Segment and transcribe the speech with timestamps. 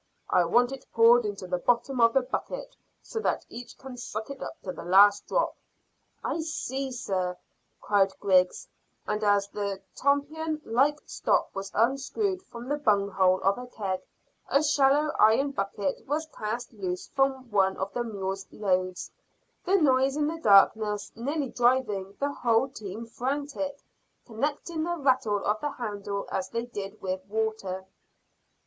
[0.31, 4.31] I want it poured into the bottom of the bucket so that each can suck
[4.31, 5.55] it up to the last drop."
[6.23, 7.37] "I see, sir,"
[7.81, 8.67] cried Griggs,
[9.05, 14.01] and as the tompion like stop was unscrewed from the bung hole of a keg,
[14.49, 19.11] a shallow iron bucket was cast loose from one of the mule's loads,
[19.65, 23.83] the noise in the darkness nearly driving the whole team frantic,
[24.25, 27.85] connecting the rattle of the handle as they did with water.